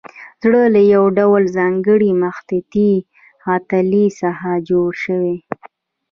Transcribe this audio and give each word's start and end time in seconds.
زړه 0.43 0.63
له 0.75 0.81
یو 0.93 1.03
ډول 1.17 1.43
ځانګړې 1.57 2.09
مخططې 2.23 2.91
عضلې 3.49 4.05
څخه 4.21 4.49
جوړ 4.69 4.89
شوی. 5.03 5.35